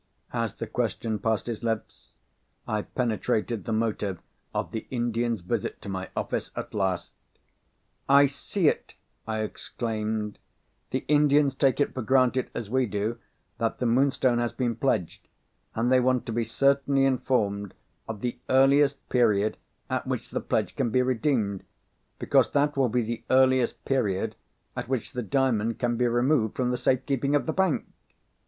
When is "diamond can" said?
25.21-25.95